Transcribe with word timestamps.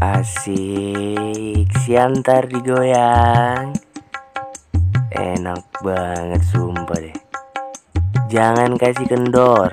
Asik, 0.00 1.68
siantar 1.84 2.48
digoyang. 2.48 3.76
Enak 5.12 5.60
banget 5.84 6.40
sumpah 6.48 6.96
deh. 6.96 7.12
Jangan 8.32 8.80
kasih 8.80 9.04
kendor. 9.04 9.68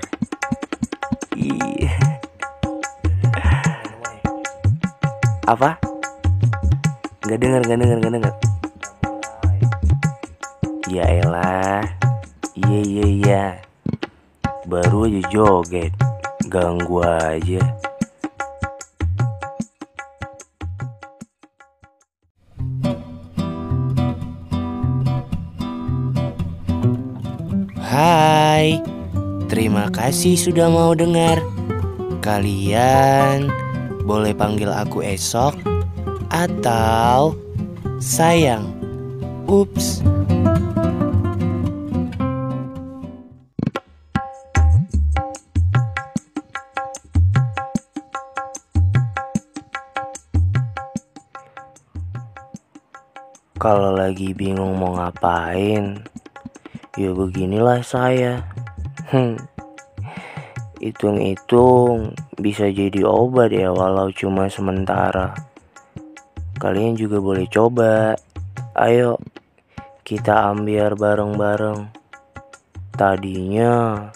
Iya 1.32 2.20
Apa? 5.47 5.79
Gak 7.23 7.39
denger, 7.39 7.63
gak 7.63 7.79
denger, 7.79 7.97
gak 8.03 8.13
denger. 8.19 8.33
Ya 10.91 11.07
elah. 11.07 11.87
Iya, 12.51 12.79
iya, 12.83 13.05
iya. 13.07 13.44
Baru 14.67 15.07
aja 15.07 15.23
joget. 15.31 15.96
Ganggu 16.52 16.99
aja 16.99 17.87
Hai, 27.88 28.84
terima 29.48 29.88
kasih 29.88 30.36
sudah 30.36 30.68
mau 30.68 30.91
dengar. 30.91 31.40
Kalian 32.20 33.48
boleh 34.04 34.36
panggil 34.36 34.68
aku 34.68 35.08
esok 35.08 35.55
atau 36.27 37.32
sayang. 38.04 38.68
Ups. 39.48 40.04
Kalau 53.55 53.96
lagi 53.96 54.35
bingung 54.35 54.76
mau 54.76 54.99
ngapain, 54.99 56.04
ya 56.98 57.13
beginilah 57.13 57.85
saya. 57.85 58.41
Hmm. 59.13 59.37
Hitung-hitung 60.81 62.17
bisa 62.37 62.70
jadi 62.70 63.05
obat 63.05 63.53
ya 63.53 63.70
walau 63.70 64.09
cuma 64.09 64.49
sementara. 64.49 65.37
Kalian 66.57 66.97
juga 66.97 67.21
boleh 67.21 67.45
coba. 67.47 68.17
Ayo 68.73 69.21
kita 70.01 70.49
ambil 70.53 70.97
bareng-bareng. 70.97 71.93
Tadinya 72.97 74.09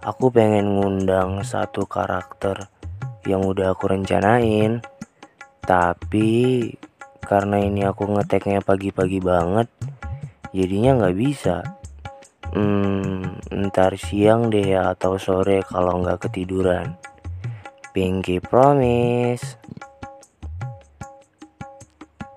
aku 0.00 0.32
pengen 0.32 0.80
ngundang 0.80 1.44
satu 1.44 1.84
karakter 1.84 2.72
yang 3.28 3.44
udah 3.44 3.76
aku 3.76 3.92
rencanain. 3.92 4.80
Tapi 5.64 6.68
karena 7.24 7.56
ini 7.60 7.84
aku 7.88 8.04
ngeteknya 8.04 8.60
pagi-pagi 8.60 9.20
banget, 9.20 9.68
jadinya 10.52 11.00
nggak 11.00 11.16
bisa. 11.16 11.83
Hmm, 12.54 13.42
ntar 13.50 13.98
siang 13.98 14.46
deh 14.46 14.78
ya 14.78 14.94
atau 14.94 15.18
sore 15.18 15.66
kalau 15.66 15.98
nggak 16.06 16.30
ketiduran. 16.30 16.94
Pinky 17.90 18.38
promise. 18.38 19.58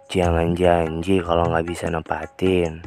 Jangan 0.09 0.57
janji 0.57 1.21
kalau 1.21 1.53
nggak 1.53 1.69
bisa 1.69 1.93
nepatin. 1.93 2.81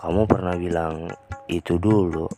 Kamu 0.00 0.24
pernah 0.24 0.56
bilang 0.56 1.12
itu 1.52 1.76
dulu. 1.76 2.32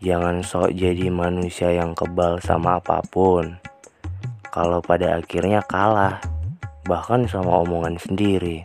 Jangan 0.00 0.40
sok 0.40 0.72
jadi 0.72 1.12
manusia 1.12 1.76
yang 1.76 1.92
kebal 1.92 2.40
sama 2.40 2.80
apa 2.80 3.04
pun. 3.04 3.60
Kalau 4.48 4.80
pada 4.80 5.20
akhirnya 5.20 5.60
kalah, 5.60 6.24
bahkan 6.88 7.28
sama 7.28 7.60
omongan 7.60 8.00
sendiri. 8.00 8.64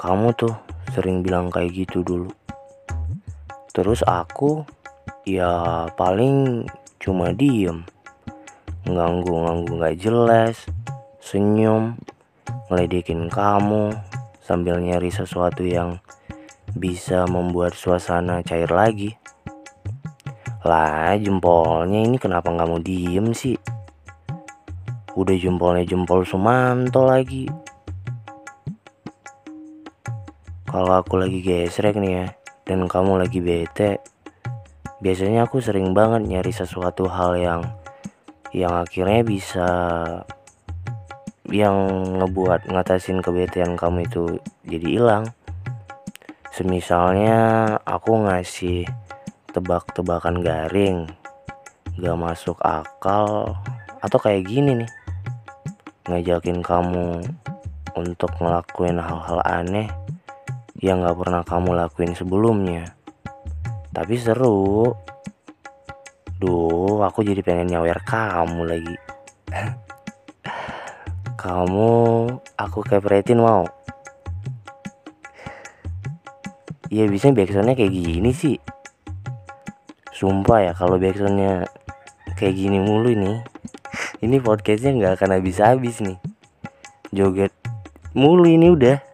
Kamu 0.00 0.32
tuh 0.32 0.69
sering 0.90 1.22
bilang 1.22 1.48
kayak 1.50 1.74
gitu 1.74 2.02
dulu. 2.02 2.30
Terus 3.70 4.02
aku 4.02 4.66
ya 5.24 5.86
paling 5.94 6.66
cuma 6.98 7.30
diem. 7.30 7.86
Nganggu-nganggu 8.84 9.72
gak 9.78 9.96
jelas, 10.02 10.66
senyum, 11.22 11.94
ngeledekin 12.66 13.30
kamu 13.30 13.94
sambil 14.42 14.82
nyari 14.82 15.12
sesuatu 15.14 15.62
yang 15.62 16.02
bisa 16.74 17.26
membuat 17.30 17.74
suasana 17.78 18.42
cair 18.42 18.70
lagi. 18.70 19.14
Lah 20.60 21.16
jempolnya 21.16 22.04
ini 22.04 22.20
kenapa 22.20 22.52
nggak 22.52 22.68
mau 22.68 22.82
diem 22.82 23.32
sih? 23.32 23.56
Udah 25.16 25.34
jempolnya 25.34 25.88
jempol 25.88 26.22
Sumanto 26.22 27.02
lagi. 27.06 27.48
Kalau 30.70 31.02
aku 31.02 31.18
lagi 31.18 31.42
gesrek 31.42 31.98
nih 31.98 32.12
ya, 32.14 32.26
dan 32.62 32.86
kamu 32.86 33.18
lagi 33.18 33.42
bete, 33.42 33.98
biasanya 35.02 35.50
aku 35.50 35.58
sering 35.58 35.90
banget 35.90 36.30
nyari 36.30 36.54
sesuatu 36.54 37.10
hal 37.10 37.34
yang 37.34 37.62
yang 38.54 38.78
akhirnya 38.78 39.26
bisa 39.26 39.66
yang 41.50 41.74
ngebuat 42.22 42.70
ngatasin 42.70 43.18
kebetean 43.18 43.74
kamu 43.74 44.06
itu 44.06 44.38
jadi 44.62 44.86
hilang. 44.86 45.24
Semisalnya 46.54 47.74
aku 47.82 48.30
ngasih 48.30 48.86
tebak-tebakan 49.50 50.38
garing, 50.38 51.10
gak 51.98 52.14
masuk 52.14 52.54
akal, 52.62 53.58
atau 53.98 54.18
kayak 54.22 54.46
gini 54.46 54.86
nih, 54.86 54.90
ngajakin 56.06 56.62
kamu 56.62 57.26
untuk 57.98 58.30
ngelakuin 58.38 59.02
hal-hal 59.02 59.42
aneh 59.42 59.90
yang 60.80 61.04
gak 61.04 61.16
pernah 61.20 61.44
kamu 61.44 61.76
lakuin 61.76 62.16
sebelumnya. 62.16 62.96
Tapi 63.92 64.16
seru. 64.16 64.88
Duh, 66.40 67.04
aku 67.04 67.20
jadi 67.20 67.44
pengen 67.44 67.76
nyawer 67.76 68.00
kamu 68.00 68.64
lagi. 68.64 68.96
kamu 71.40 71.92
aku 72.56 72.80
kepretin 72.80 73.44
mau. 73.44 73.68
Iya 76.88 77.06
bisa 77.12 77.28
backsoundnya 77.28 77.76
kayak 77.76 77.92
gini 77.92 78.32
sih. 78.32 78.56
Sumpah 80.16 80.58
ya 80.64 80.72
kalau 80.72 80.96
backsoundnya 80.96 81.68
kayak 82.40 82.56
gini 82.56 82.80
mulu 82.80 83.12
nih. 83.12 83.44
Ini 84.24 84.36
podcastnya 84.40 84.96
nggak 84.96 85.12
akan 85.20 85.30
habis-habis 85.36 86.00
nih. 86.00 86.16
Joget 87.12 87.52
mulu 88.14 88.46
ini 88.46 88.70
udah 88.70 89.09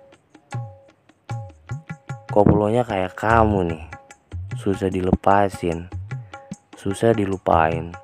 koplonya 2.37 2.85
kayak 2.85 3.17
kamu 3.17 3.73
nih. 3.73 3.85
Susah 4.61 4.93
dilepasin. 4.93 5.89
Susah 6.77 7.17
dilupain. 7.17 7.97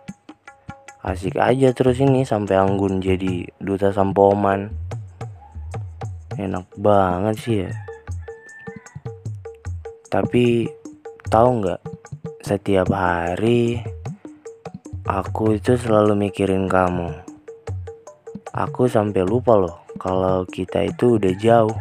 Asik 1.04 1.36
aja 1.36 1.68
terus 1.76 2.00
ini 2.00 2.24
sampai 2.24 2.56
anggun 2.56 3.04
jadi 3.04 3.44
duta 3.60 3.92
sampoman. 3.92 4.72
Enak 6.40 6.64
banget 6.80 7.36
sih 7.44 7.56
ya. 7.68 7.76
Tapi 10.08 10.64
tahu 11.28 11.48
nggak 11.60 11.80
setiap 12.40 12.88
hari 12.88 13.84
aku 15.04 15.60
itu 15.60 15.76
selalu 15.76 16.16
mikirin 16.16 16.72
kamu. 16.72 17.12
Aku 18.48 18.88
sampai 18.88 19.28
lupa 19.28 19.60
loh 19.60 19.84
kalau 20.00 20.48
kita 20.48 20.88
itu 20.88 21.20
udah 21.20 21.36
jauh 21.36 21.76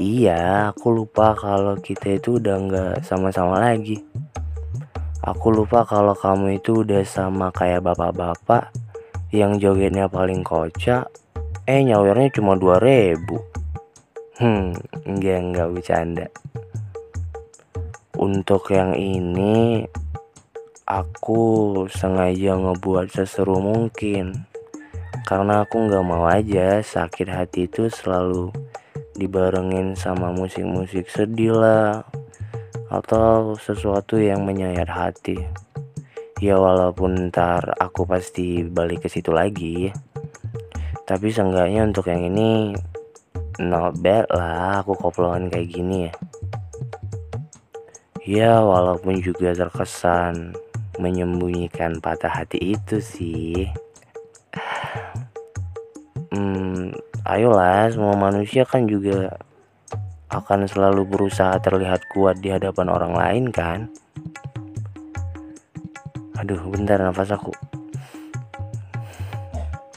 Iya, 0.00 0.72
aku 0.72 0.96
lupa 0.96 1.36
kalau 1.36 1.76
kita 1.76 2.16
itu 2.16 2.40
udah 2.40 2.56
nggak 2.56 2.96
sama-sama 3.04 3.60
lagi. 3.60 4.00
Aku 5.20 5.52
lupa 5.52 5.84
kalau 5.84 6.16
kamu 6.16 6.56
itu 6.56 6.80
udah 6.88 7.04
sama 7.04 7.52
kayak 7.52 7.84
bapak-bapak 7.84 8.72
yang 9.28 9.60
jogetnya 9.60 10.08
paling 10.08 10.40
kocak. 10.40 11.04
Eh 11.68 11.84
nyawernya 11.84 12.32
cuma 12.32 12.56
2000 12.56 13.44
Hmm, 14.40 14.72
enggak 15.04 15.38
enggak 15.44 15.68
bercanda. 15.68 16.26
Untuk 18.16 18.72
yang 18.72 18.96
ini 18.96 19.84
aku 20.88 21.44
sengaja 21.92 22.56
ngebuat 22.56 23.12
seseru 23.12 23.60
mungkin 23.60 24.48
karena 25.28 25.68
aku 25.68 25.76
nggak 25.92 26.04
mau 26.08 26.24
aja 26.24 26.80
sakit 26.80 27.28
hati 27.28 27.68
itu 27.68 27.92
selalu 27.92 28.48
dibarengin 29.20 29.92
sama 29.92 30.32
musik-musik 30.32 31.12
sedih 31.12 31.52
lah 31.52 32.08
atau 32.88 33.52
sesuatu 33.60 34.16
yang 34.16 34.48
menyayat 34.48 34.88
hati. 34.88 35.36
Ya 36.40 36.56
walaupun 36.56 37.28
ntar 37.28 37.76
aku 37.76 38.08
pasti 38.08 38.64
balik 38.64 39.04
ke 39.04 39.12
situ 39.12 39.28
lagi 39.28 39.92
tapi 41.04 41.28
seenggaknya 41.28 41.90
untuk 41.90 42.08
yang 42.08 42.22
ini 42.22 42.72
not 43.60 43.98
bad 44.00 44.24
lah 44.32 44.80
aku 44.80 44.96
koplokan 44.96 45.52
kayak 45.52 45.68
gini 45.68 46.08
ya. 46.08 46.14
Ya 48.24 48.52
walaupun 48.64 49.20
juga 49.20 49.52
terkesan 49.52 50.56
menyembunyikan 50.96 52.00
patah 52.00 52.30
hati 52.30 52.78
itu 52.78 53.02
sih 53.02 53.68
ayolah 57.30 57.86
semua 57.94 58.18
manusia 58.18 58.66
kan 58.66 58.90
juga 58.90 59.38
akan 60.30 60.66
selalu 60.66 61.06
berusaha 61.06 61.58
terlihat 61.62 62.06
kuat 62.10 62.42
di 62.42 62.50
hadapan 62.50 62.86
orang 62.90 63.14
lain 63.14 63.44
kan? 63.50 63.90
Aduh 66.38 66.58
bentar 66.70 66.98
nafas 66.98 67.34
aku. 67.34 67.54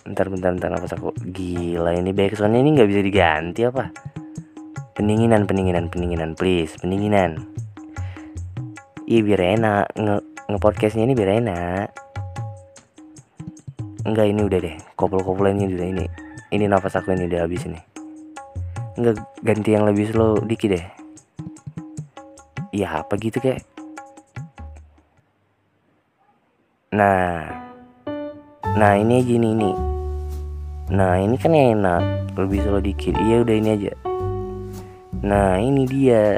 Bentar 0.06 0.30
bentar 0.30 0.50
bentar 0.54 0.70
nafas 0.74 0.94
aku. 0.94 1.10
Gila 1.34 1.98
ini 1.98 2.14
backsoundnya 2.14 2.62
ini 2.62 2.70
nggak 2.78 2.90
bisa 2.90 3.02
diganti 3.02 3.62
apa? 3.66 3.90
Pendinginan 4.94 5.50
pendinginan 5.50 5.90
pendinginan 5.90 6.38
please 6.38 6.78
pendinginan. 6.78 7.50
Iya 9.10 9.22
biar 9.26 9.42
enak. 9.58 9.86
Nge, 9.98 10.16
nge 10.50 10.58
podcastnya 10.62 11.06
ini 11.10 11.14
biar 11.18 11.42
enak. 11.42 11.88
Enggak 14.06 14.26
ini 14.30 14.42
udah 14.46 14.60
deh. 14.62 14.76
Kopel-kopel 14.98 15.54
ini 15.54 15.70
udah 15.74 15.90
ini 15.90 16.23
ini 16.54 16.70
nafas 16.70 17.02
aku 17.02 17.18
ini 17.18 17.26
udah 17.26 17.50
habis 17.50 17.66
ini. 17.66 17.82
Enggak 18.94 19.26
ganti 19.42 19.74
yang 19.74 19.90
lebih 19.90 20.14
slow 20.14 20.38
dikit 20.46 20.78
deh. 20.78 20.86
Iya 22.70 23.02
apa 23.02 23.18
gitu 23.18 23.42
kayak 23.42 23.66
nah. 26.94 27.50
Nah 28.78 28.94
ini 28.98 29.22
aja 29.22 29.34
nih 29.34 29.52
ini. 29.58 29.72
Nah 30.94 31.18
ini 31.18 31.36
kan 31.42 31.58
enak. 31.58 32.38
Lebih 32.38 32.60
slow 32.62 32.82
dikit. 32.82 33.18
Iya 33.18 33.42
udah 33.42 33.56
ini 33.58 33.70
aja. 33.74 33.94
Nah 35.26 35.58
ini 35.58 35.90
dia 35.90 36.38